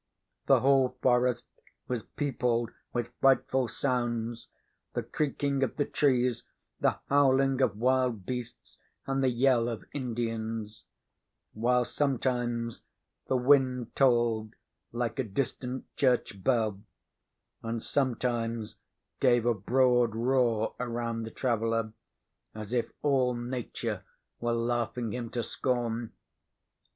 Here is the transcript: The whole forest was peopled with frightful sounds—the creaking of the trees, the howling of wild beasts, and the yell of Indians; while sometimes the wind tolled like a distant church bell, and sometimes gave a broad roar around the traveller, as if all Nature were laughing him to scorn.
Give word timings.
The 0.47 0.61
whole 0.61 0.97
forest 1.03 1.45
was 1.87 2.01
peopled 2.01 2.71
with 2.91 3.13
frightful 3.21 3.67
sounds—the 3.67 5.03
creaking 5.03 5.61
of 5.61 5.75
the 5.75 5.85
trees, 5.85 6.43
the 6.79 6.97
howling 7.07 7.61
of 7.61 7.77
wild 7.77 8.25
beasts, 8.25 8.79
and 9.05 9.23
the 9.23 9.29
yell 9.29 9.69
of 9.69 9.85
Indians; 9.93 10.85
while 11.53 11.85
sometimes 11.85 12.81
the 13.27 13.37
wind 13.37 13.95
tolled 13.95 14.55
like 14.91 15.19
a 15.19 15.23
distant 15.23 15.85
church 15.95 16.43
bell, 16.43 16.81
and 17.61 17.83
sometimes 17.83 18.77
gave 19.19 19.45
a 19.45 19.53
broad 19.53 20.15
roar 20.15 20.73
around 20.79 21.21
the 21.25 21.29
traveller, 21.29 21.93
as 22.55 22.73
if 22.73 22.91
all 23.03 23.35
Nature 23.35 24.03
were 24.39 24.53
laughing 24.55 25.13
him 25.13 25.29
to 25.29 25.43
scorn. 25.43 26.11